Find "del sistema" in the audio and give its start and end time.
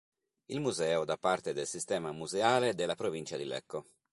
1.53-2.11